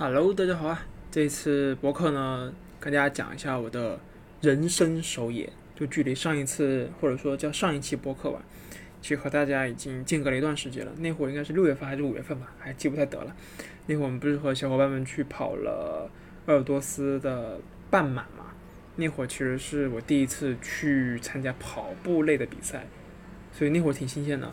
[0.00, 0.86] Hello，大家好啊！
[1.10, 3.98] 这次博客呢，跟大家讲一下我的
[4.40, 5.50] 人生首演。
[5.74, 8.40] 就距离上一次或者说叫上一期博客吧，
[9.02, 10.92] 其实和大家已经间隔了一段时间了。
[10.98, 13.34] 那会儿应该是六月份还是五月份吧，还记不太得了。
[13.86, 16.08] 那会儿我们不是和小伙伴们去跑了
[16.46, 17.58] 鄂尔多斯的
[17.90, 18.54] 半马嘛？
[18.94, 22.86] 那会儿其实是我第一次去参加跑步类的比赛，
[23.52, 24.46] 所以那会儿挺新鲜的。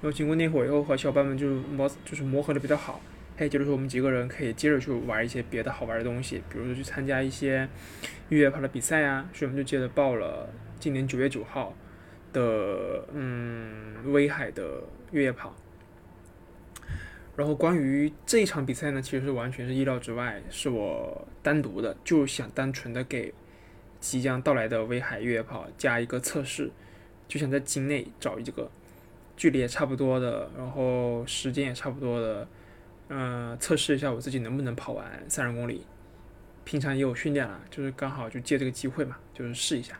[0.00, 2.98] 然后经过那会儿以后，和小伙伴们就磨就是磨合的比较好。
[3.38, 7.68] 还就是说，我们几个人可以接着去玩一些别的好玩的东西，比如说去参加一些
[8.30, 10.48] 越野跑的比赛啊，所以我们就接着报了
[10.80, 11.74] 今年九月九号
[12.32, 14.82] 的嗯威海的
[15.12, 15.54] 越野跑。
[17.36, 23.34] 然后关于这一场比赛呢，其实是完全是意料之外，是我单独的，就想单纯的给
[24.00, 26.70] 即将到来的威海越野跑加一个测试，
[27.28, 28.70] 就想在境内找一个
[29.36, 32.48] 距离也差不多的，然后时间也差不多的。
[33.08, 35.86] 嗯，测试一下我自己能不能跑完三十公里。
[36.64, 39.96] 平常也有训练了，就是刚好就借这个机会嘛，就是试一下。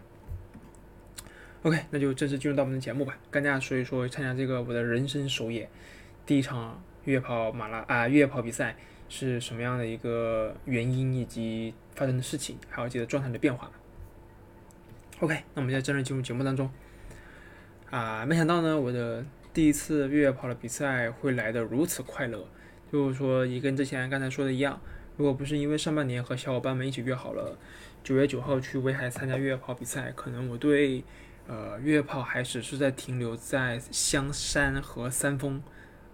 [1.62, 5.68] OK，那就正式进入到我们的节目吧，跟大家说一说参加这个我的人生首演，
[6.26, 8.76] 第一场越野跑马拉啊越野跑比赛
[9.08, 13.70] 是什么样的一个原因以及发生的事情，还有自己的状态的变化。
[15.20, 16.68] OK，那我们现在正式进入节目当中。
[17.90, 22.44] 啊，没想到呢，我的第一次越野跑的比赛会来的如此快乐。
[22.96, 24.80] 就是说，也跟之前刚才说的一样，
[25.18, 27.58] 如果不是因为上半年和小伙伴们一起约好了
[28.02, 31.04] 九月九号去威海参加越野跑比赛，可能我对
[31.46, 35.62] 呃越野跑还只是在停留在香山和三峰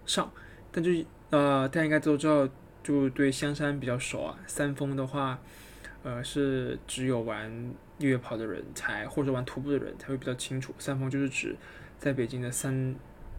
[0.05, 0.29] 上。
[0.73, 0.91] 但就
[1.29, 2.49] 呃大家应该都知道，
[2.83, 4.37] 就对香山比较熟啊。
[4.45, 5.39] 三峰的话，
[6.03, 10.75] 呃是只有玩越野跑的人才或者玩徒步的人才会比较清楚。
[10.77, 11.55] 三峰就是指
[11.97, 12.93] 在北京的山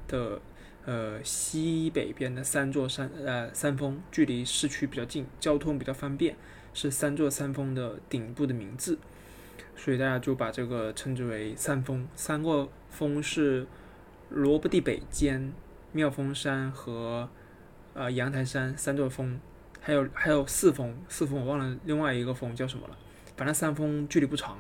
[0.09, 0.41] 的。
[0.87, 6.37] 呃，西北边的三座山，呃，山峰距离市区比较近，交通比较方便，
[6.75, 8.99] 是三座山峰的顶部的名字，
[9.75, 12.07] 所以大家就把这个称之为三峰。
[12.15, 13.67] 三个峰是
[14.29, 15.55] 萝卜地北尖、
[15.93, 17.31] 妙峰山和
[17.95, 19.41] 呃阳台山三座峰，
[19.81, 22.99] 还有还有四峰，四峰我忘了另外一个峰叫什么了，
[23.39, 24.59] 反正三峰距离不长，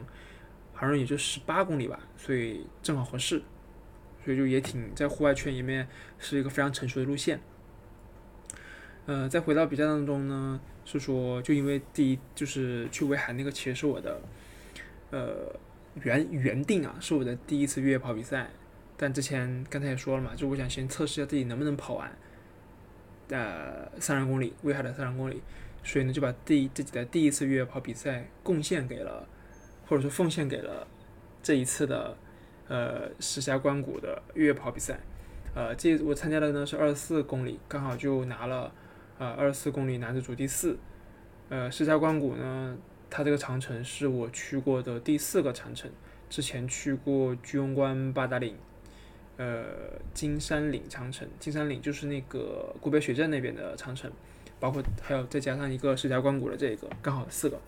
[0.72, 3.42] 好像也就十八公里吧，所以正好合适。
[4.24, 5.86] 所以就也挺在户外圈里面
[6.18, 7.38] 是一个非常成熟的路线。
[9.06, 14.18] 呃，再回到比赛当中呢，是说就因为第一就是去威海那个其实是我的
[15.10, 15.54] 呃
[16.02, 18.48] 原原定啊，是我的第一次越野跑比赛。
[18.96, 22.10] 但之前刚才也说了嘛，就我想先测试一下自己能不能跑完
[23.28, 25.42] 呃三十公里威海的三十公里，
[25.82, 29.28] 所以呢就把第自己的第一次越野跑比赛贡献给了
[29.86, 30.86] 或者说奉献给了
[31.42, 32.16] 这一次的。
[32.68, 34.98] 呃，石峡关谷的越野跑比赛，
[35.54, 38.72] 呃，这我参加的呢是二十四公里，刚好就拿了，
[39.18, 40.78] 呃，二十四公里男子组第四。
[41.50, 42.76] 呃，石峡关谷呢，
[43.10, 45.90] 它这个长城是我去过的第四个长城，
[46.30, 48.56] 之前去过居庸关、八达岭，
[49.36, 49.64] 呃，
[50.14, 54.10] 金山岭长城，金山岭就是那个古北水镇那边的长城，
[54.58, 57.60] 包括还有再加上一个石峡关谷的这个，刚好四个。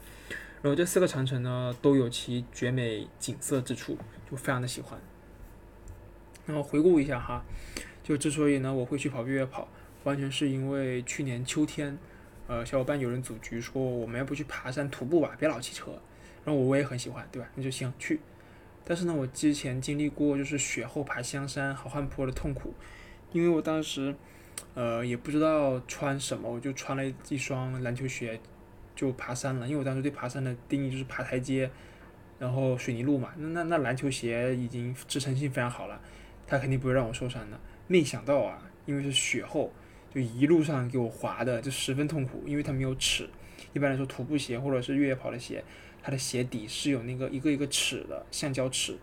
[0.66, 3.97] 然后这四个长城呢，都有其绝美景色之处，
[4.28, 4.99] 就非常的喜欢。
[6.44, 7.44] 然后回顾一下哈，
[8.03, 9.69] 就之所以呢我会去跑越野跑，
[10.03, 11.97] 完全是因为去年秋天，
[12.49, 15.93] 呃，小伙伴有人组局说我们要不去爬山徒步吧，别老骑车。
[16.44, 17.48] 然后我我也很喜欢，对吧？
[17.54, 18.19] 那就行去。
[18.84, 22.75] 但是呢，我之前经历过就是雪后爬香山好汉坡的痛苦，
[23.31, 24.12] 因为我当时，
[24.75, 28.41] 呃，也不知道穿什么，我就穿了一双篮球鞋。
[28.97, 31.71] 就爬山了，因为我当时对爬山的定义就是爬台阶，
[32.39, 33.33] 然后水泥路嘛。
[33.37, 36.01] 那那那篮球鞋已经支撑性非常好了，
[36.47, 37.61] 它肯定不会让我受伤的。
[37.87, 39.71] 没想到啊，因为是雪后，
[40.12, 43.29] 就一路上给我滑的就十分痛苦，因为它没有齿。
[43.73, 45.63] 一般来说，徒步鞋或者是越野跑的鞋，
[46.03, 48.99] 它的鞋底是有那个一个一个齿的橡胶齿，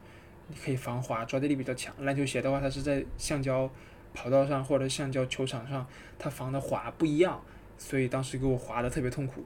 [0.64, 1.94] 可以防滑，抓地力比较强。
[2.04, 3.70] 篮球鞋的话，它是在橡胶
[4.14, 5.86] 跑道上或者橡胶球场上，
[6.18, 7.44] 它防的滑不一样，
[7.78, 9.44] 所以当时给我滑的特别痛苦。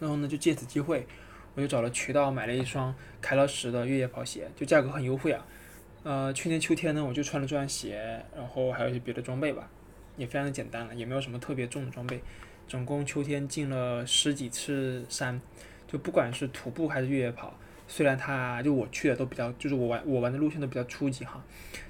[0.00, 1.06] 然后呢，就借此机会，
[1.54, 5.46] 我就找了渠道买了一双凯乐石的越野跑鞋，就价格很优惠啊。
[6.02, 9.70] 呃，去年秋天呢，我就穿了这双鞋，然后还有一些别的装备吧，
[10.16, 12.20] 也非常的简单了，也没有什么特别重的装备。
[12.68, 15.40] 总共秋天进了十几次山，
[15.86, 17.54] 就不管是徒步还是越野跑，
[17.88, 21.42] 虽然它就我去的都比较，就是我玩我玩的路线都比较初级哈，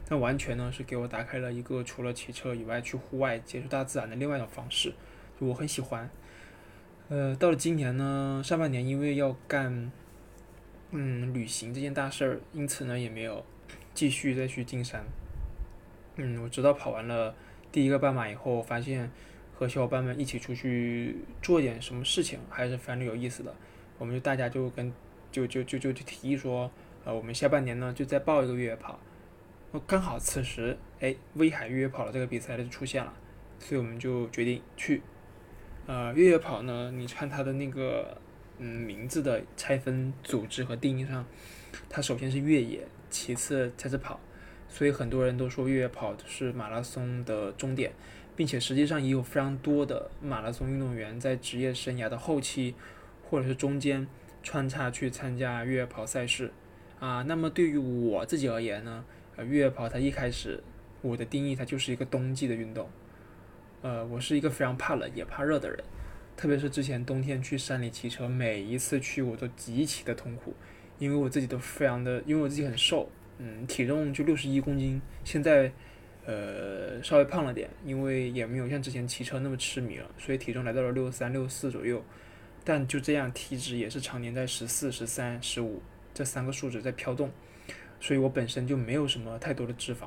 [0.08, 4.92] 但完全呢是给我打开了一个除了骑车以外去户外接触大自然的另外一种方式，
[5.40, 6.08] 就我很喜欢。
[7.14, 9.92] 呃，到了今年呢，上半年因为要干，
[10.90, 13.46] 嗯，旅行这件大事儿，因此呢也没有
[13.94, 15.04] 继续再去进山。
[16.16, 17.32] 嗯，我直到跑完了
[17.70, 19.08] 第一个半马以后，发现，
[19.54, 23.54] 和小伙伴们一起出去做点什么事情，还是非常有意思的。
[23.96, 24.92] 我们就大家就跟
[25.30, 26.68] 就就就就就提议说，
[27.04, 28.98] 呃，我们下半年呢就再报一个越野跑。
[29.86, 33.14] 刚好此时，哎，威海越野跑的这个比赛就出现了，
[33.60, 35.00] 所以我们就决定去。
[35.86, 38.16] 呃，越野跑呢，你看它的那个
[38.58, 41.26] 嗯名字的拆分组织和定义上，
[41.90, 44.18] 它首先是越野，其次才是跑，
[44.68, 47.92] 所以很多人都说越野跑是马拉松的终点，
[48.34, 52.74] 并且实际上也有非常多的马拉松运动员在职业生涯的后期
[53.22, 54.06] 或者是中间
[54.42, 56.50] 穿插去参加越野跑赛事。
[56.98, 59.04] 啊，那么对于我自己而言呢？
[59.36, 60.62] 呃，越野跑它一开始，
[61.02, 62.88] 我的定义它就是一个冬季的运动。
[63.84, 65.78] 呃，我是一个非常怕冷也怕热的人，
[66.38, 70.54] 特别是之前冬天去山里骑车，每一次去我都极其的痛苦，
[70.98, 75.70] 因为我自己都非常的，因为我自己很瘦，嗯，体重就六十一公斤，现在
[76.24, 82.02] 呃稍微胖了点，因为也没有像之前骑车那么痴迷了，所以体重来到了六三六四左右，
[82.64, 85.82] 但就这样体脂也是常年在十四、十三、十五
[86.14, 87.30] 这三个数值在飘动。
[88.00, 90.06] 所以我本身就没有什么太多的脂肪，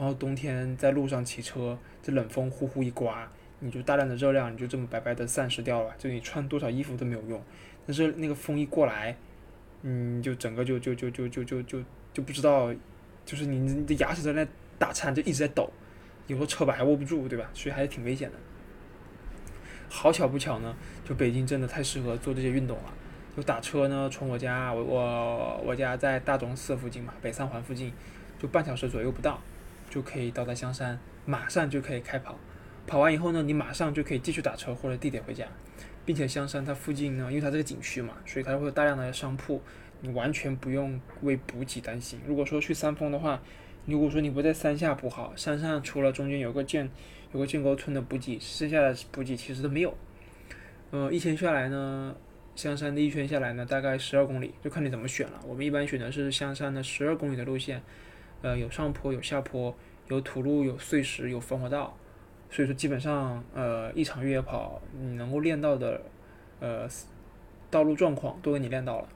[0.00, 7.38] 然后冬天在路上骑车，这冷风呼呼一刮，你就大量的热量你就这么白白的散失掉了，就你穿多少衣服都没有用。
[7.86, 9.14] 但是那个风一过来，
[9.82, 12.72] 嗯，就整个就就就就就就就就不知道，
[13.26, 14.46] 就是你你的牙齿在那
[14.78, 15.70] 打颤，就一直在抖，
[16.28, 17.50] 有时候车把还握不住，对吧？
[17.52, 18.38] 所以还是挺危险的。
[19.90, 20.74] 好巧不巧呢，
[21.04, 22.84] 就北京真的太适合做这些运动了。
[23.36, 27.92] 就打车呢，从我家，我我我家在大钟寺附近嘛，北三环附近，
[28.38, 29.38] 就半小时左右不到，
[29.90, 32.38] 就可以到达香山，马上就可以开跑。
[32.86, 35.44] 跑完以后呢，你马上就可以继续打车或者地铁回家，
[36.06, 39.60] 并且香山它附近呢，因为它这个景区嘛，所以它会有大量的商铺，
[40.00, 42.18] 你完全不用为补给担心。
[42.26, 43.42] 如果说去三峰的话，
[43.84, 46.88] 如果说你不在山下补好，山上除了中间有个建
[47.32, 49.94] 有个建沟村的补给，剩下的补给其实都没有。
[50.90, 52.16] 呃，一天下来呢。
[52.56, 55.40] 香山的一圈下来呢，大概十二公里，就看你怎么选了。
[55.46, 57.80] 我们一般选的是香山的十二公里的路线，
[58.42, 59.74] 呃，有上坡有下坡，
[60.08, 61.96] 有土路有碎石有防火道，
[62.50, 66.00] 所以说基本上呃一场越野跑你能够练到的
[66.58, 66.88] 呃
[67.70, 69.08] 道路状况都给你练到了。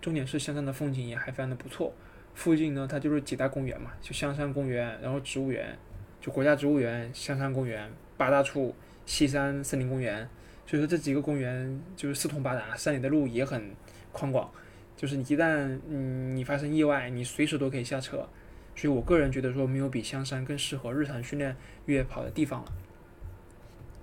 [0.00, 1.92] 重点是香山的风景也还非常的不错，
[2.34, 5.78] 附近呢它就是几大公园嘛，就香山公园，然后植物园，
[6.20, 8.74] 就国家植物园、香山公园、八大处、
[9.06, 10.28] 西山森林公园。
[10.66, 13.70] 所以说这几个公园就是四通八达，山里的路也很
[14.10, 14.50] 宽广，
[14.96, 18.28] 就是你一旦嗯你发生意外，你随时都可以下车。
[18.74, 22.72] 所以我个人觉得说没有比香山更适合日常训练越野跑的地方了。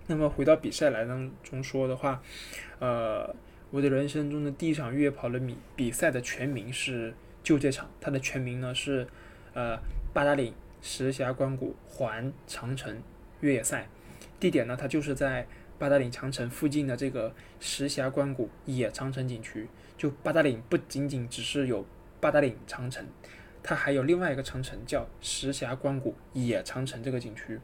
[0.08, 2.22] 那么回到比赛来当中说的话，
[2.80, 3.36] 呃，
[3.72, 7.14] 我的人生中的第一场越野跑的比比赛的全名是
[7.44, 9.08] 就这场，它的全名呢是
[9.54, 9.78] 呃
[10.14, 13.02] 八达岭石峡关谷环长城
[13.42, 13.88] 越野赛，
[14.40, 15.48] 地点呢它就是在。
[15.80, 19.66] 八达岭长城附近的这个石峡关谷野长城景区，
[19.98, 21.86] 就八达岭不仅仅只是有
[22.20, 23.08] 八达岭长城，
[23.62, 27.60] 它还有另外一个长城叫石峡关谷野长城这个景区。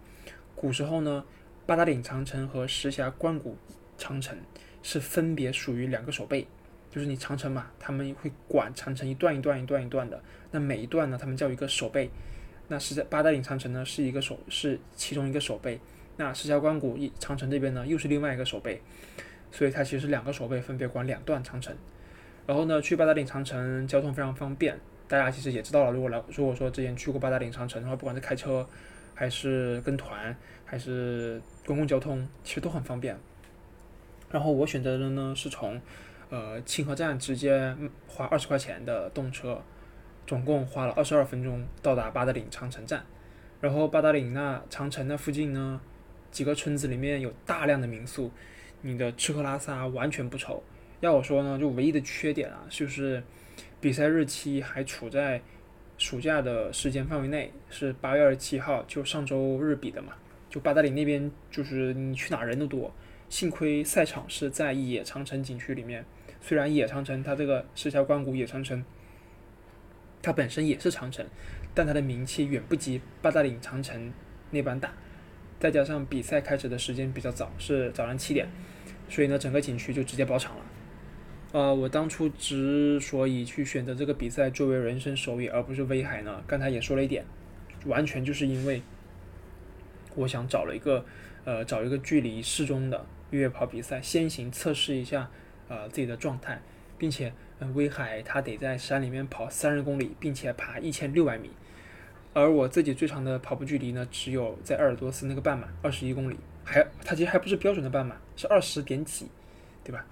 [0.56, 1.24] 古时候呢，
[1.66, 3.58] 八达岭长城和石峡关谷
[3.98, 4.38] 长城
[4.84, 6.48] 是分别属于两个守备，
[6.92, 10.22] 就是你长城嘛，他们会管长城一段一段一段一段的，
[10.52, 12.10] 那每一段呢，他们叫一个守备。
[12.68, 15.80] 那是在八达岭长城呢，是一个守，是其中一个守备。
[16.18, 18.82] 那石峡关谷一长城这边呢，又是另外一个守备，
[19.52, 21.76] 所以它其实两个守备分别管两段长城。
[22.48, 25.92] 然后呢，去八达岭长城交通非常方便，大家其实也知道了。
[25.92, 28.68] 如果来如果说之前去过八达岭长城的话，不管是开车，
[29.14, 30.36] 还是跟团，
[30.66, 33.18] 还是公共交通，其实都很方便。
[34.32, 35.82] 然后我选择的呢是从
[36.30, 37.76] 呃清河站直接
[38.08, 39.62] 花二十块钱的动车，
[40.28, 43.04] 总共花了二十二分钟到达八达岭长城站。
[43.62, 45.82] 然后八达岭那长城那附近呢。
[46.32, 48.30] 几个村子里面有大量的民宿，
[48.82, 50.62] 你的吃喝拉撒完全不愁。
[51.00, 53.24] 要我说呢，就唯一的缺点啊，就是
[53.80, 55.42] 比赛日期还处在
[55.98, 60.14] 暑假的时间范围内，是八月二十七号，就上周日比的嘛。
[60.50, 62.94] 就八达岭那边，就是你去哪人都多。
[63.28, 66.06] 幸亏赛场是在野长城景区里面，
[66.40, 68.84] 虽然野长城它这个石峡关谷野长城，
[70.22, 71.26] 它本身也是长城，
[71.74, 74.14] 但它的名气远不及八达岭长城
[74.52, 74.94] 那般大。
[75.60, 78.48] 再加上比赛开始的时间比较早，是早上七点，
[79.10, 80.66] 所以呢，整个景区就直接包场了。
[81.56, 87.24] 呃，我当初之所以去选择这个比赛作为人生首野，而不是威海呢，刚才也说了一点，
[87.86, 88.82] 完全就是因为
[90.16, 91.06] 我想找了一个
[91.46, 95.32] 呃，找一个距离适中的越野跑比赛，先行测试一下
[95.70, 96.62] 呃自己的状态，
[96.98, 97.32] 并且
[97.74, 101.52] 威海它得在山里面跑三十公里，并且爬一千六百米。
[102.34, 106.36] 而我自己最长的跑步距离呢，只有在鄂尔多斯那个半马，二十一公里，
[106.66, 109.30] 还它其实还不是标准的半马，是二十点几，
[109.86, 110.06] 对吧？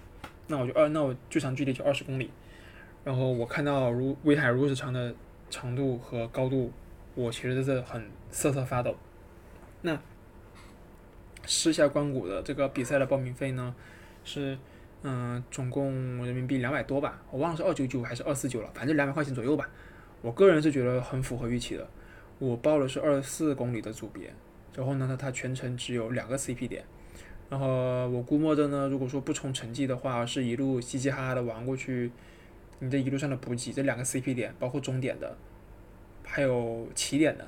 [0.48, 2.30] 那我就二，那我最长距离就二十公里。
[3.04, 5.14] 然后我看到如威海如此长的
[5.50, 6.72] 长度和高度，
[7.16, 8.96] 我其实是很瑟瑟发抖。
[9.82, 10.00] 那
[11.46, 13.76] 狮下关谷的这个比赛的报名费呢，
[14.24, 14.58] 是
[15.02, 19.70] 嗯，总共人民币两百多吧，我忘了是二九九还是二四九了，反正两百块钱左右吧。
[20.22, 21.86] 我个人是觉得很符合预期的。
[22.40, 24.34] 我报的是二十四公里的组别，
[24.74, 26.86] 然后呢，它全程只有两个 CP 点。
[27.50, 32.12] 然后我估摸着呢，如果说不冲成绩的话，是一路嘻嘻哈哈的玩过去，
[32.80, 35.38] 你这一路上的补给，这两个 CP 点，包括终点的，
[36.24, 37.48] 还有起点的，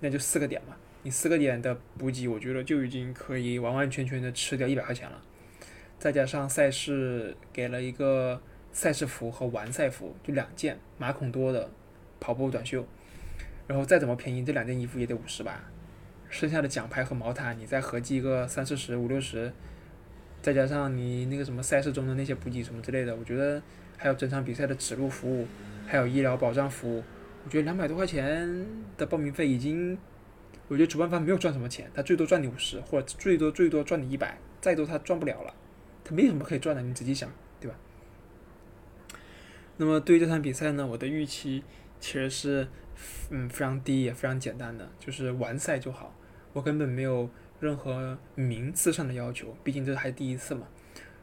[0.00, 0.74] 那就四个点嘛。
[1.02, 5.22] 你四个点的补给，我觉得就已经可以完完全全的吃掉一百块钱了。
[5.98, 8.40] 再加上赛事给了一个
[8.72, 11.70] 赛事服和完赛服，就两件马孔多的
[12.18, 12.84] 跑步短袖，
[13.66, 15.70] 然后再怎么便宜，这两件衣服也得五十吧。
[16.34, 19.52] 剩下的奖牌和毛毯，你再合计一个三四十、五六十，
[20.42, 23.62] 再加上你那个什么赛事中的那些补给什么之类的，我觉得
[23.96, 25.46] 还有整场比赛的指路服务，
[25.86, 27.04] 还有医疗保障服务，
[27.44, 29.96] 我觉得两百多块钱的报名费已经。
[30.66, 35.54] 我觉得主办方没有赚什么钱，他最多赚你五十，或者最多最多赚你一百，再多他赚不了了，
[36.02, 37.76] 他没什么可以赚的，你仔细想，对吧？
[39.76, 41.62] 那么对于这场比赛呢，我的预期
[42.00, 42.66] 其实是
[43.28, 46.16] 嗯非常低也非常简单的，就是完赛就好，
[46.54, 47.28] 我根本没有
[47.60, 50.66] 任何名次上的要求，毕竟这还第一次嘛。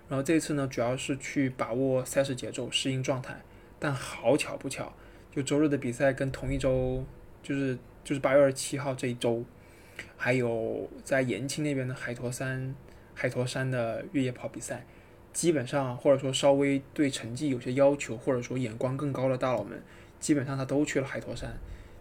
[0.08, 3.42] 然后这次呢，主要是去把握赛事节奏，适应状态，
[3.80, 4.94] 但好巧不巧，
[5.32, 7.04] 就周日的比赛跟同一周
[7.42, 7.76] 就是。
[8.04, 9.46] 就是八月二十七号这一周，
[10.18, 12.74] 还有在延庆那边的海坨山、
[13.14, 14.84] 海坨山的越野跑比赛，
[15.32, 19.80] 基本上或者说稍微对成绩有些要求，或者说眼光更高的大佬们，
[20.20, 21.56] 基本上他都去了海坨山，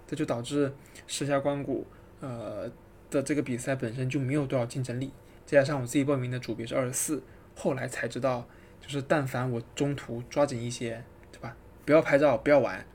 [0.07, 0.73] 这就导致
[1.07, 1.87] 石下关谷
[2.21, 2.67] 呃
[3.11, 5.13] 的这个比赛本身就没有多少竞争力。
[5.45, 7.23] 再加上我自己报名的组别是二十四，
[7.57, 8.47] 后来才知道，
[8.81, 11.03] 就是但凡我中途抓紧一些，
[11.33, 11.57] 对吧？
[11.85, 12.87] 不要拍照，不要玩，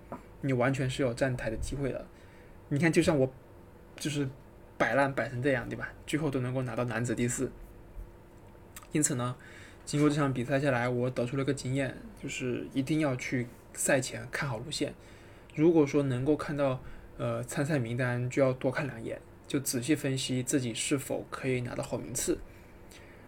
[0.42, 2.08] 你完全是有站台的机会的。
[2.70, 3.30] 你看，就像我，
[3.98, 4.28] 就是
[4.78, 5.90] 摆烂摆成这样，对吧？
[6.08, 7.52] 最后都能够拿到男子第四。
[8.94, 9.36] 因此呢，
[9.84, 11.94] 经过这场比赛下来，我得出了个经验，
[12.24, 14.94] 就是一定要去赛前看好路线。
[15.54, 16.82] 如果说能够看到
[17.18, 22.38] 呃参赛名单，就要多看两眼，就仔细分析自己是否可以拿到好名次。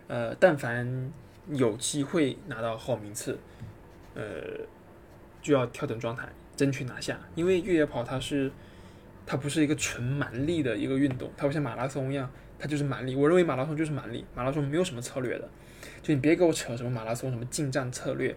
[0.07, 1.11] 呃，但凡
[1.49, 3.39] 有机会拿到好名次，
[4.15, 4.21] 呃，
[5.41, 7.19] 就要调整状态，争取拿下。
[7.35, 8.51] 因为越野跑它是。
[9.29, 13.13] 它不是一个纯蛮力的一个运动，它不像马拉松一样，它就是蛮力。
[13.13, 15.49] 我认为马拉松就是蛮力，马拉松没有什么策略的，
[16.01, 18.33] 就你别给我扯什么马拉松什么近战策略，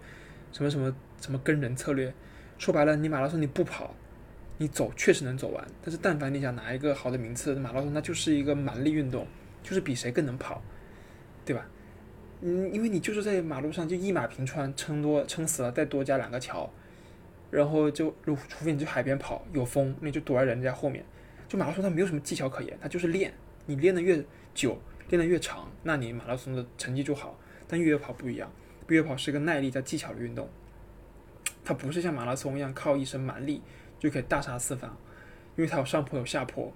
[0.51, 2.13] 什么什么什么跟人策略。
[2.57, 3.95] 说白了，你马拉松你不跑，
[4.61, 9.25] 你走确实能走完，但是但凡你想拿一个好的名次，马拉松那就是一个蛮力运动，
[9.63, 10.61] 就是比谁更能跑，
[11.43, 11.65] 对吧？
[12.41, 16.69] 嗯，因为你就是在马路上就一马平川，撑多撑死了再多加两个桥。
[17.49, 21.03] 然后就，如除非你去海边跑，有风，那就躲在人家后面。
[21.47, 23.33] 就马拉松它没有什么技巧可言，它就是练。
[23.65, 27.35] 你练得越久，练得越长，那你马拉松的成绩就好。
[27.67, 28.51] 但越野跑不一样，
[28.89, 30.47] 越野跑是一个耐力加技巧的运动，
[31.65, 33.63] 它不是像马拉松一样靠一身蛮力
[34.01, 34.97] 就可以大杀四方，
[35.55, 36.73] 因为它有上坡有下坡，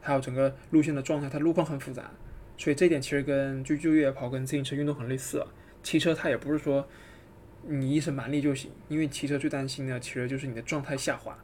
[0.00, 2.10] 还有整个路线的状态，它路况很复杂。
[2.56, 5.44] 所以这点其实跟就就越野跑跟自行车运动很类似。
[5.82, 6.88] 骑车它也不是说。
[7.70, 11.36] 你一身蛮力就行，因为骑车最担心的其实就是你的状态下滑，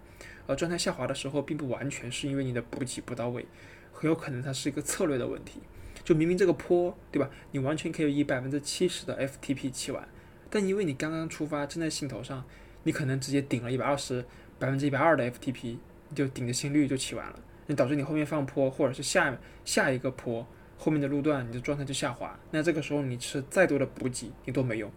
[0.47, 3.45] 而状态下滑的时候，并不完全是因为你的补给不到位，
[3.93, 5.61] 很有可能它是一个策略的问题。
[6.05, 7.29] 就明明这个坡，对吧？
[7.51, 10.09] 你完全可以以百分之七十的 FTP 骑完，
[10.49, 12.45] 但因为你刚刚出发，正在兴头上，
[12.85, 14.25] 你可能直接顶了一百二十、
[14.65, 15.77] 百分之一百二的 FTP，
[16.09, 20.47] 你就顶着心率就骑完了，那导致你后面放坡或者是下下一个坡
[20.79, 22.35] 后面的路段，你的状态就下滑。
[22.51, 24.91] 那这个时候你吃再多的补给，你都没用。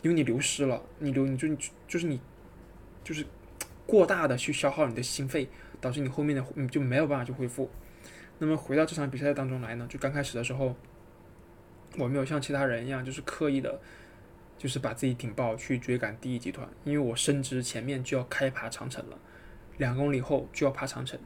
[0.00, 1.46] 因为你流失了，你流你就
[1.86, 2.18] 就是你，
[3.04, 3.26] 就是
[3.84, 5.46] 过大的去消耗你的心肺，
[5.82, 7.68] 导致你后面的你就没有办法去恢复。
[8.38, 10.74] 那么回到这场比赛当中来呢，就刚开始的时候，
[11.98, 13.78] 我没有像其他人一样，就是刻意的，
[14.58, 19.16] 就是把自己顶爆去追赶第一集团，因为我深知前面就要开爬长城了，
[19.78, 21.18] 两公里后就要爬长城，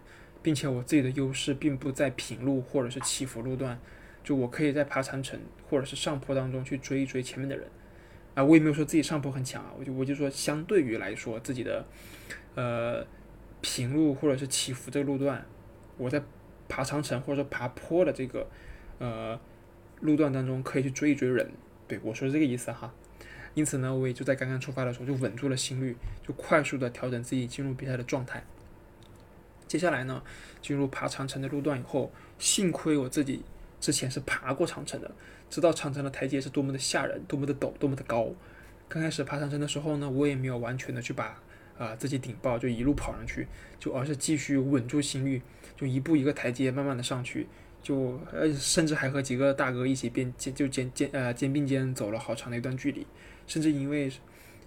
[0.43, 3.81] 并且我自己的优势并不在平路或者是起伏路段，
[4.23, 7.67] 就我可以在爬长城或者是上坡当中去追一追前面的人。
[8.35, 11.85] 啊，我也没有说自己上坡很强啊，我就我就说相对于来说自己的，
[12.55, 13.07] 呃，
[13.61, 15.45] 平路或者是起伏这个路段，
[15.97, 16.23] 我在
[16.69, 18.47] 爬长城或者说爬坡的这个
[18.99, 19.39] 呃
[20.01, 21.51] 路段当中可以去追一追人，
[21.87, 22.93] 对我说这个意思哈。
[23.54, 28.42] 因此呢，我也就在刚刚出发的时候就稳住了心率，就快速的调整自己进入比赛的状态。
[29.68, 30.23] 接下来呢，
[30.61, 33.42] 进入爬长城的路段以后，幸亏我自己
[33.80, 35.11] 之前是爬过长城的，
[35.49, 38.28] 知道长城的台阶是多么的吓人，多么的陡，多么的高。
[38.88, 41.42] 刚开始爬长城的时候呢，我也没有完全的去把
[41.78, 45.40] 啊自己顶爆，就一路跑上去，就而是继续稳住心率，
[45.75, 47.47] 就一步一个台阶慢慢的上去，
[47.82, 53.06] 就呃甚至还和几个大哥一起并肩就肩肩呃肩并肩走了好长的一段距离，
[53.47, 54.11] 甚至因为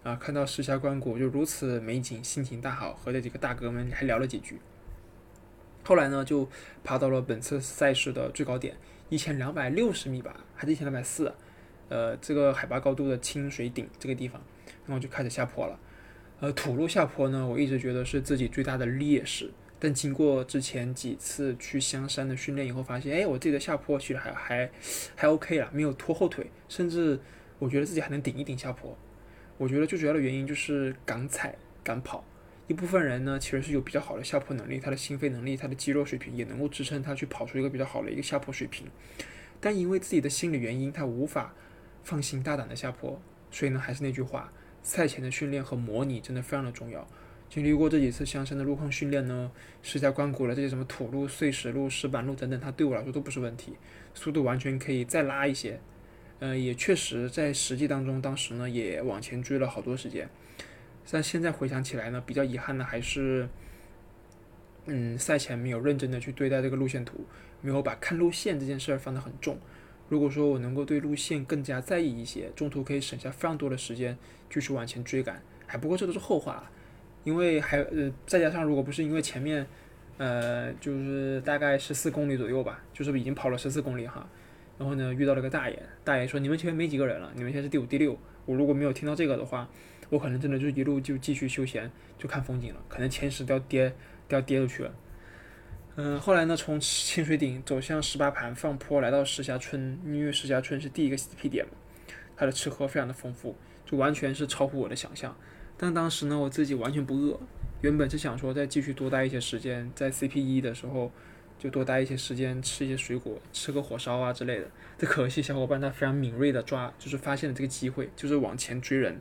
[0.03, 4.59] 啊看到石峡关谷就如此美景，心情大好，和这几个大哥们还聊了几句。
[5.83, 6.49] 后来呢，就
[6.83, 8.75] 爬到了本次赛事的最高点，
[9.09, 11.31] 一千两百六十米吧，还是一千两百四，
[11.89, 14.41] 呃，这个海拔高度的清水顶这个地方，
[14.87, 15.79] 然后就开始下坡了。
[16.39, 24.71] 呃，土路下坡呢，我一直觉得是自己最大的劣势，但经过之前几次去香山的训练以后，发现，哎，我自己的下坡其实还还
[25.15, 27.19] 还 OK 了，没有拖后腿，甚至
[27.59, 28.97] 我觉得自己还能顶一顶下坡。
[29.57, 32.23] 我觉得最主要的原因就是敢踩敢跑。
[32.67, 38.87] 一部分人呢，其实是有比较好的下坡能力，他的心肺能力、他的肌肉水平也能够支撑他去跑出一个比较好的一个下坡水平。
[39.61, 41.53] 但因为自己的心理原因，他无法
[42.03, 43.21] 放心大胆的下坡。
[43.51, 47.07] 所以呢，还是那句话，赛前的训练和模拟真的非常的重要。
[47.47, 53.77] 经历过这几次香山的路况训练呢，石家关谷了这些什么土路、碎石路、石板路等等，它对我来说都不是问题，
[54.15, 55.79] 速度完全可以再拉一些。
[56.39, 60.29] 呃，也确实在实际当中，当时呢也往前追了好多时间。
[61.09, 63.47] 但现在回想起来呢，比较遗憾的还是，
[64.85, 67.25] 嗯，赛前没有认真的去对待这个路线图，
[67.61, 69.57] 没有把看路线这件事儿放得很重。
[70.09, 74.17] 如果说我能够对路线更加在意一些，中途可以省下非常多的时间
[74.49, 75.41] 继续往前追赶。
[75.65, 76.71] 还不过这都是后话了，
[77.23, 79.65] 因为还呃再加上如果不是因为前面，
[80.17, 84.27] 呃就是大概十四公里左右吧，就是已经跑了十四公里哈，
[84.77, 89.69] 然后呢遇到了个大爷，大爷说你们前面没几个人了，你们现在是第五第六，我如果没有听到这个的话。
[90.11, 92.79] 我可能真的就一路就继续休闲，就看风景了。
[92.87, 93.91] 可能前十都要跌，
[94.27, 94.93] 都要跌出去了。
[95.95, 101.71] 嗯，后来呢，从清水顶走向十八盘放坡，来到石峡村，因为石峡村是第一个 CP 点嘛，
[102.37, 105.35] 它的吃喝非常的丰富，就完全是超乎我的想象。
[105.75, 107.39] 但当时呢，我自己完全不饿，
[107.81, 111.11] 原本是想说再继续多待一些时间，在 CP 一的时候
[111.57, 114.67] 就多待一些时间，吃一些水果，吃个火烧啊之类的。
[114.97, 119.19] 这可惜小伙伴他非常敏锐的抓，就是发现了这个机会，就是往前追人。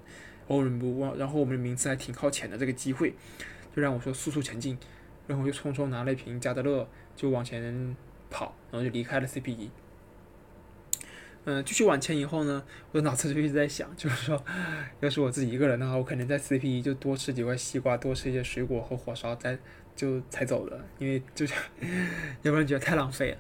[0.49, 3.15] 偶尔不忘，然后我们的名次还挺靠前的，这个机会
[3.75, 4.77] 就让我说速速前进，
[5.27, 7.97] 然后我就匆匆拿了一瓶加德乐就往前
[8.29, 9.71] 跑，然后就离开了 CPE。
[11.45, 14.45] 嗯，继续往前以后呢，我的脑子就一直在想，就是说，
[15.01, 19.59] 要是我自己一个人的话，我肯定在 CP 一就多吃几块西瓜，多吃一些水果和火烧，再
[19.95, 21.47] 就才走的，因为就
[22.43, 23.39] 要不然觉得太浪费了。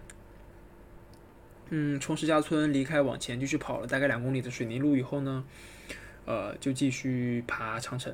[1.70, 5.44] 嗯，从石家村离开往前继续跑了大概两公里的水泥路以后呢。
[6.26, 8.10] 呃，就继续爬长城。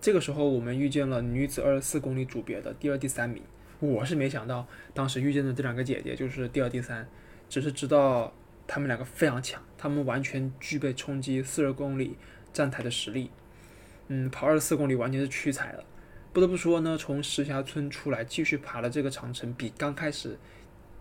[0.00, 3.40] 这个时候，我们遇见了女子二十四公里组别的第二、第三名。
[3.78, 7.06] 我是没想到，当时遇见的这两个姐姐就是第二、第三，
[7.48, 8.34] 只是知道
[8.74, 12.16] 他们两个非常强，他们完全具备冲击四十公里
[12.54, 13.30] 站台的实力。
[14.08, 15.84] 嗯，跑二十四公里完全是屈才了。
[16.32, 20.38] 不得不说呢，从石峡村出来继续爬的这个长城，比刚开始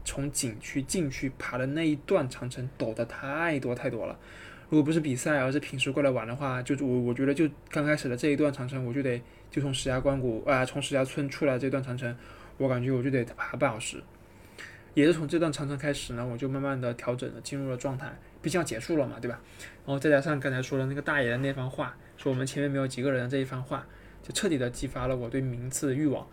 [0.03, 4.19] 从景区进去爬的那一段长城陡的太多太多了。
[4.67, 12.13] 如果不是比赛，而是平时过来玩的话，就我我觉得就刚开始的这一段长城，我就得就从石家关谷啊，从石家村出来这段长城，
[12.57, 14.03] 我感觉我就得爬半小时。
[14.93, 18.13] 也是从这段长城开始呢，我就慢慢的调整了，进入了状态。
[18.41, 19.39] 毕竟要结束了嘛，对吧？
[19.85, 23.85] 然后再加上刚才说的那个大爷的那番话，说我们前面没有几个人的这一番话，
[24.23, 26.27] 就彻底的激发了我对名次的欲望。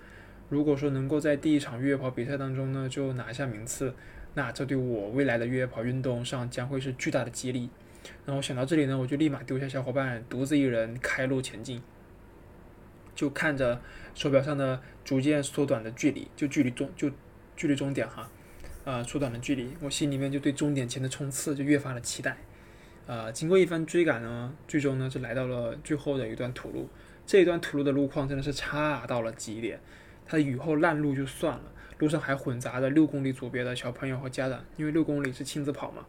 [0.48, 3.94] 如果说能够在第一场越野跑比赛当中呢，就拿下名次，
[4.34, 7.68] 那这对我未来的越野跑运动上将会是巨大的激励。
[8.24, 11.82] 然后想到这里呢，我就立马丢下小伙伴，独自一人开路前进。
[13.14, 13.80] 就看着
[14.14, 17.10] 手表上的逐渐缩短的距离，就距离终就
[17.56, 18.30] 距离终点哈，
[18.88, 22.38] 啊，缩短了距离，我心里面就对终点前的冲刺就越发的期待。
[23.06, 26.88] 啊，经过一番追赶呢，最终呢是来到了最后的一段土路。
[27.26, 29.78] 这一段土路的路况真的是差到了极点，
[30.24, 31.64] 它的雨后烂路就算了，
[31.98, 36.06] 路上还混杂着六公里组别的小朋友和家长，因为六公里是亲子跑嘛。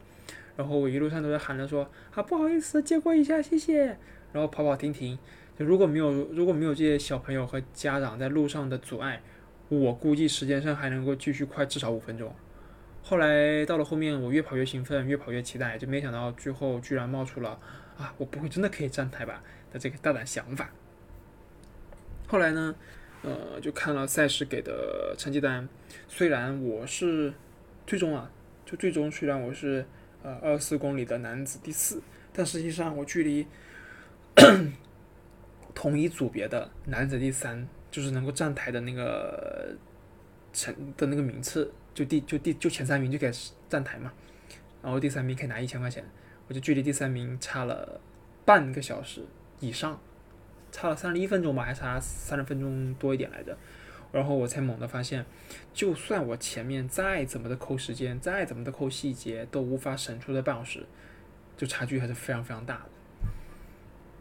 [0.56, 3.88] 然后我一路上都在喊着说啊不好意思借过一下谢谢，
[4.32, 5.20] 然后跑跑停停，
[5.58, 9.22] 就如果没有如果没有这些小朋友和家长在路上的阻碍，
[9.68, 12.34] 我估计时间上还能够继续快至少五分钟。
[13.01, 17.59] 后来到了后面我越跑越兴奋，越跑越期待，就没想到最后居然冒出了
[17.97, 20.69] 啊我不会真的可以站台吧的这个大胆想法。
[22.27, 22.75] 后来呢，
[23.23, 25.67] 呃就看了赛事给的成绩单，
[26.07, 27.33] 虽然我是
[27.88, 28.29] 最终啊
[28.65, 29.85] 就最终虽然我是。
[30.21, 32.01] 呃，二十四公里的男子第四，
[32.33, 33.47] 但实际上我距离
[35.73, 39.73] 同一组别的男子第三，就是能够站台的那个
[40.51, 43.31] 成的那个名次，就第就第就前三名就可以
[43.67, 44.09] 站台嘛。
[44.81, 46.01] 然后第三名可以拿一千块钱，
[46.47, 47.99] 我就距离第三名差了
[48.45, 49.25] 半个小时
[49.59, 49.99] 以上，
[50.71, 53.57] 差了三十一分钟吧，还差三十分钟多一点来着。
[54.13, 55.25] 然后我才猛地发现，
[55.73, 60.85] 就算我前面再怎么的抠时间，再怎么的抠细节，都无法省出这半小时，
[61.57, 62.89] 就差距还是非常非常大的。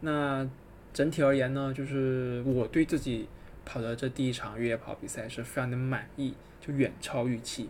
[0.01, 0.47] 那
[0.91, 3.29] 整体而言呢，就是我对自己
[3.63, 6.35] 跑的这第一场越野跑比赛是非常的满意，
[6.71, 7.69] 远超预期。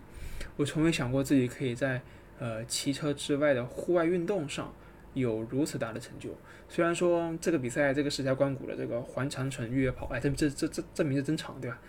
[0.55, 2.01] 我从未想过自己可以在
[2.37, 4.73] 呃骑车之外的户外运动上
[5.13, 6.29] 有如此大的成就。
[6.67, 11.79] 虽然说这个比赛这个石家关谷的这个环长城越野跑，哎，这这这这这名字真长，对吧？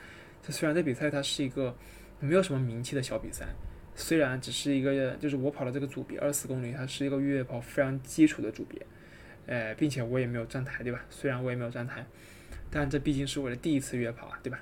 [0.43, 1.77] 这虽然这比赛它是一个
[2.19, 3.47] 没有什么名气的小比赛，
[3.95, 8.81] 虽然只是一个就是我跑的这个组别二十公里，它是一个越野跑非常基础的组别，
[9.47, 11.05] 哎，并且我也没有站台，对吧？
[11.11, 12.07] 虽然我也没有站台，
[12.71, 14.59] 但这毕竟是我的第一次越野跑啊，对吧？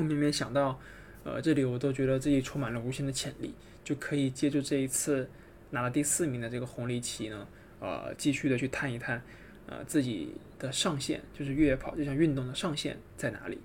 [0.00, 0.80] 我每每想到，
[1.24, 5.28] 呃，这里我都觉得自己充满了无限的潜力，就可以借助这一次
[5.70, 7.46] 拿了第四名的这个红利期呢，
[7.80, 9.22] 呃，继续的去探一探，
[9.66, 13.58] 呃，自己的上限，就是越野跑这项运动的上限在哪里。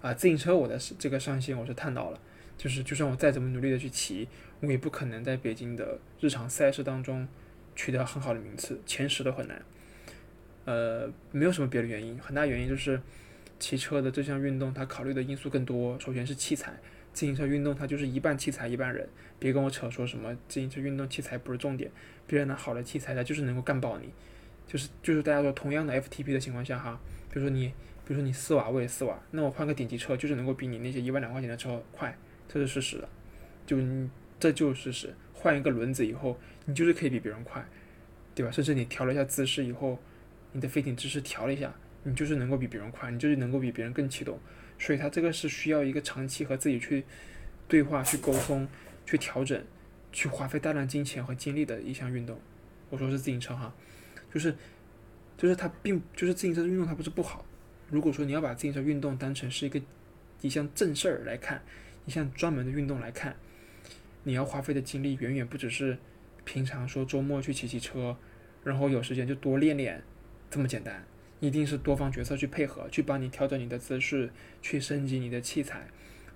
[0.00, 2.20] 啊，自行车我的这个上限我是探到了，
[2.56, 4.26] 就是就算我再怎么努力的去骑，
[4.60, 7.28] 我也不可能在北京的日常赛事当中
[7.76, 9.62] 取得很好的名次，前十都很难。
[10.64, 13.00] 呃，没有什么别的原因，很大原因就是
[13.64, 15.98] 骑车的这项运动它考虑的因素更多。
[15.98, 16.78] 首先是器材，
[17.14, 21.90] 自行车运动它就是一半器材一半人，别跟我扯说什么自行车运动器材不是重点，
[22.26, 24.10] 别人拿好的器材它就是能够干爆你，
[24.66, 27.00] 就是就是大家说同样的 FTP 的情况下哈，
[27.32, 27.72] 比如说你。
[28.06, 32.14] 比如说你四瓦，我也四瓦，那我换个顶级车就是能够比你那些一万两块钱的车快，
[32.46, 33.08] 这是事实的，
[33.64, 33.78] 就
[34.38, 35.14] 这就是事实。
[35.32, 37.66] 换一个轮子以后，你就是可以比别人快，
[38.34, 38.52] 对吧？
[38.52, 39.98] 甚至你调了一下姿势以后，
[40.52, 41.74] 你的飞艇姿势调了一下，
[42.04, 44.38] 你就是能够比别人快，你就是能够比别人更启动。
[44.78, 47.04] 所以它这个是需要一个长期和自己去
[47.66, 48.68] 对话、去沟通、
[49.06, 49.64] 去调整、
[50.12, 52.38] 去花费大量金钱和精力的一项运动。
[52.90, 53.74] 我说是自行车哈，
[54.32, 54.54] 就是
[55.36, 57.44] 就是它并就是自行车运动，它不是不好。
[57.90, 59.80] 如果说你要把自行车运动当成是一个
[60.40, 61.62] 一项正事儿来看，
[62.04, 63.36] 一项专门的运动来看，
[64.24, 65.96] 你要花费的精力远远不只是
[66.44, 68.16] 平常说周末去骑骑车，
[68.62, 70.02] 然后有时间就多练练
[70.50, 71.04] 这么简单，
[71.40, 74.30] 一定是多方角色去配合，去帮你调整你的姿势，
[74.62, 75.86] 去升级你的器材，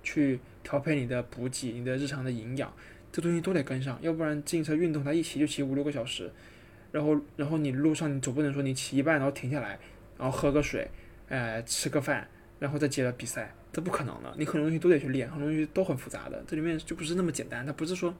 [0.03, 2.73] 去调配你的补给、你的日常的营养，
[3.11, 6.31] 这东西都得跟上，要不然自行车运动它一骑就骑五六个小时，
[6.91, 9.79] 然后然后你路上你总不能说你骑一半然后停下来，
[10.17, 10.89] 然后喝个水。
[11.31, 14.33] 呃，吃个饭，然后再接着比赛，这不可能的。
[14.35, 16.43] 你很多东西都得去练，很多东西都很复杂的。
[16.47, 18.11] 这里面就不是那么简单，它不是说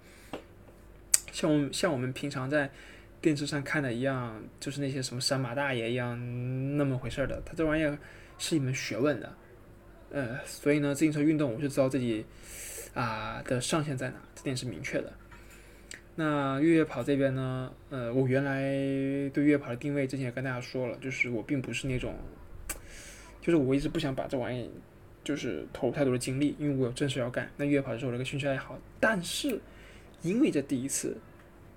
[1.32, 2.70] 像我们像我们平常在
[3.22, 6.18] 电视上看的一样，就是那些什么山马大爷一样
[6.78, 7.42] 那么回事儿的。
[7.46, 7.98] 它这玩意儿
[8.38, 9.34] 是一门学问的。
[10.12, 12.26] 呃，所以呢，自行车运动我就知道自己
[12.94, 15.14] 啊的上限在哪，这点是明确的。
[16.16, 18.62] 那越野跑这边呢，呃，我原来
[19.30, 22.16] 对越野跑的定位之前也跟大家说了，就是我并不是那种。
[23.42, 24.70] 就是我一直不想把这玩意，
[25.24, 27.50] 就是投入太多的精力，因为我有正事要干。
[27.56, 29.60] 那越野跑是我的一个兴趣爱好，但是
[30.22, 31.18] 因为这第一次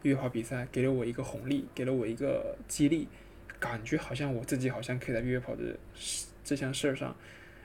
[0.02, 3.08] 越野跑比赛给了我一个红利，给了我一个激励，
[3.58, 5.76] 感觉好像我自己好像可以在越野跑的
[6.44, 7.16] 这项事儿上，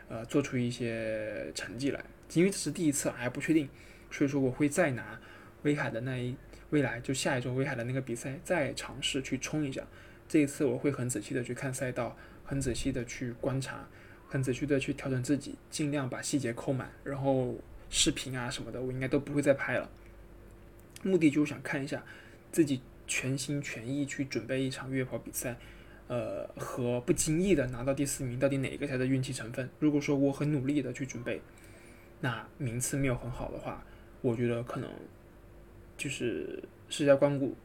[0.09, 2.03] 呃，做出一些成绩来。
[2.33, 3.69] 因为这是第一次，还不确定，
[4.11, 5.19] 所以说我会再拿
[5.63, 6.35] 威海的那一
[6.69, 9.85] 未来就下一周威海的那个比赛再尝试去冲一下。
[10.27, 12.17] 这一次我会很仔细的去看赛道。
[12.49, 13.85] 很仔细的去观察，
[14.29, 16.89] 很仔细的去调整自己，尽量把细节扣满。
[17.03, 17.53] 然后
[17.89, 19.89] 视频啊什么的，我应该都不会再拍了。
[21.03, 22.01] 目的就是想看一下
[22.51, 25.55] 自己全心全意去准备一场越野跑比赛，
[26.07, 29.69] 呃，和不经意的拿到第四名，到底哪个才是运气成分？
[29.79, 31.41] 如果说我很努力的去准备，
[32.21, 33.85] 那名次没有很好的话，
[34.21, 34.89] 我觉得可能
[35.97, 37.55] 就是世家关谷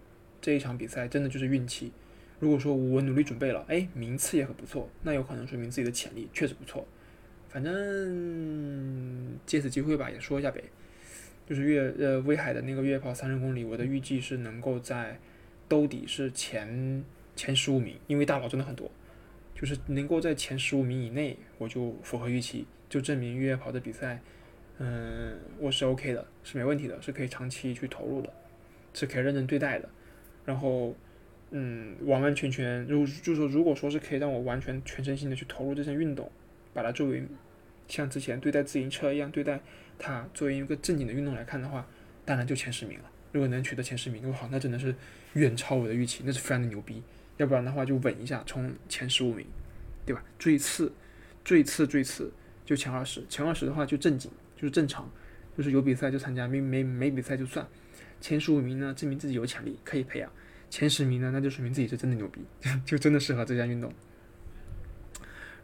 [0.41, 1.93] 这一场比赛真的就是运气。
[2.39, 6.87] 如果说我努力准备了，哎，名次也很不错，那有可能说明自己的潜力确实不错。
[7.49, 10.65] 反正借此机会吧，也说一下呗。
[11.47, 15.19] 就是越呃威海的那个月跑三十公里，我的预计是能够在
[15.69, 17.05] 兜底是前
[17.37, 18.91] 前十五名，因为大佬真的很多，
[19.55, 24.21] 就是能够在前十五名以内，我就符合预期，就证明越野跑的比赛，
[24.79, 28.33] 嗯，我是 OK 的，是没问题的，是可以长期去投入的，
[28.95, 29.89] 是可以认真对待的，
[30.45, 30.95] 然后。
[31.55, 36.33] 嗯，完完全全，如就是说，如果说是可以让我完全全身心的去投入这项运动，
[36.73, 37.23] 把它作为
[37.93, 39.61] 像之前对待自行车一样对待
[39.99, 41.87] 它，作为一个正经的运动来看的话，
[42.25, 43.05] 当然就前十名了。
[43.33, 44.95] 如果能取得前十名，好，那真的是
[45.35, 47.03] 远超我的预期，那是非常的牛逼。
[47.37, 49.47] 要不然的话，就稳一下，冲前十五名，
[50.07, 50.25] 对吧？
[50.39, 50.91] 最次，
[51.45, 52.33] 最次，最次
[52.65, 55.07] 就前二十，前二十的话就正经，就是正常，
[55.55, 57.67] 就是有比赛就参加，没没没比赛就算。
[58.23, 60.31] 前十五名呢，证明自己有潜力可以培养；
[60.71, 62.41] 前十名呢，那就说明自己是真的牛逼，
[62.87, 63.93] 就真的适合这项运动。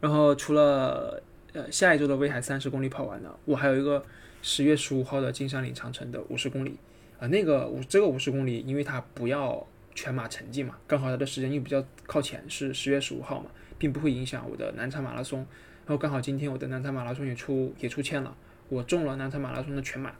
[0.01, 1.21] 然后除了
[1.53, 4.05] 呃下一周的威海三十公里跑完呢，我还有一个
[4.41, 6.77] 十月十五号的金山岭长城的五十公里
[7.19, 15.39] 啊，那个五这个五十公里，因为它不要全马成绩嘛，刚好它的时间又比较靠前，是十月十五号嘛，并不会影响我的南昌马拉松。
[15.39, 18.35] 然后刚好今天我的南昌马拉松也出也出签了，
[18.69, 20.13] 我中了南昌马拉松的全马，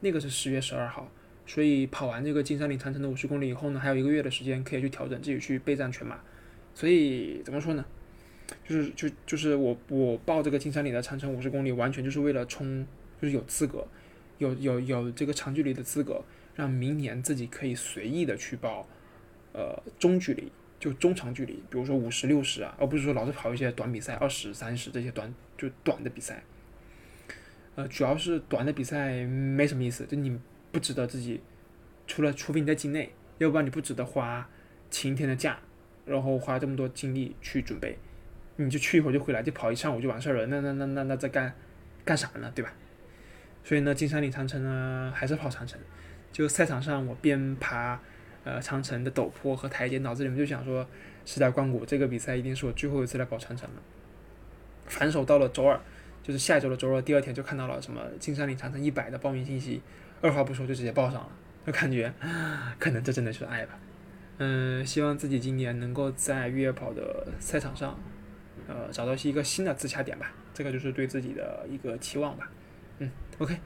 [0.00, 1.10] 那个是十月十二号，
[1.46, 6.20] 所以跑完这个金山岭长城的五十公里以后呢，还有一个月的时间可以去调整自己去备战全马。
[6.74, 7.84] 所以怎么说呢？
[8.66, 12.86] 就是就就是我我报这个金山岭的长城五十公里，完全就是为了冲，
[13.20, 13.86] 就是有资格，
[14.38, 16.22] 有有有这个长距离的资格，
[16.54, 18.88] 让明年自己可以随意的去报，
[19.52, 26.42] 呃中距离，就中长距离，比如说五十六十啊，而不是说老是跑一些短比赛，二十三十这些短就短的比赛。
[27.74, 30.38] 呃，主要是短的比赛没什么意思，就你
[30.72, 31.40] 不值得自己，
[32.06, 34.48] 除了除非你在境内，要不然你不值得花
[34.90, 35.60] 晴天的假，
[36.04, 37.98] 然后花这么多精力去准备。
[38.60, 41.54] 你就去一会儿就回来，就跑一上午就完事儿了，那那那那那在干
[42.04, 42.50] 干啥呢？
[42.54, 42.72] 对吧？
[43.62, 45.78] 所以呢，金山岭长城呢还是跑长城。
[46.32, 48.00] 就赛场上我边爬
[48.44, 50.86] 呃长城的陡坡和台阶，脑子里面就想说，
[51.24, 53.82] 时代光谷这个比赛一定是我最后一次来跑长城了。
[54.86, 55.78] 反手到了周二，
[56.22, 59.80] 就是下一周的周二，第二天就看到了什么金山岭长城一百的报名信息，
[60.20, 61.30] 二话不说就直接报上了，
[61.66, 62.12] 就感觉
[62.78, 63.78] 可能这真的是爱吧。
[64.38, 67.98] 嗯，希望自己今年能够在越野跑的赛场上。
[68.68, 72.48] 呃，找到一个新的自洽点吧，这个就是对自己的一个期望吧。
[72.98, 73.58] 嗯，OK，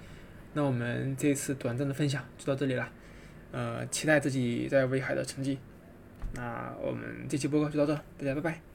[0.54, 2.88] 那我们这次短暂的分享就到这里了。
[3.50, 5.58] 呃，期待自己在威海的成绩。
[6.34, 8.71] 那我们这期播客就到这，大家拜拜。